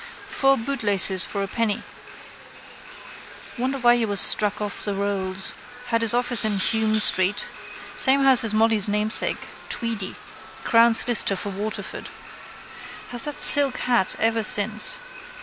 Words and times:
—Four 0.29 0.57
bootlaces 0.57 1.25
for 1.25 1.43
a 1.43 1.47
penny. 1.47 1.83
Wonder 3.59 3.77
why 3.77 3.97
he 3.97 4.05
was 4.07 4.19
struck 4.19 4.59
off 4.59 4.83
the 4.83 4.95
rolls. 4.95 5.53
Had 5.89 6.01
his 6.01 6.11
office 6.15 6.43
in 6.43 6.57
Hume 6.57 6.99
street. 6.99 7.45
Same 7.95 8.23
house 8.23 8.43
as 8.43 8.51
Molly's 8.51 8.87
namesake, 8.89 9.45
Tweedy, 9.69 10.15
crown 10.63 10.95
solicitor 10.95 11.35
for 11.35 11.49
Waterford. 11.49 12.09
Has 13.11 13.25
that 13.25 13.41
silk 13.43 13.77
hat 13.77 14.15
ever 14.17 14.41
since. 14.41 14.97